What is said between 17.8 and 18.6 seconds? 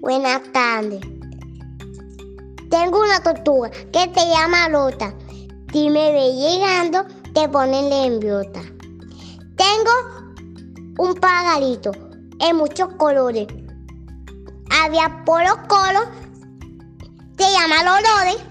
Lolores.